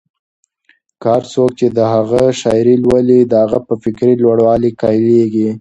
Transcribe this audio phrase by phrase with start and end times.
[1.05, 5.47] هر څوک چې د هغه شاعري لولي، د هغه په فکري لوړوالي قایلېږي.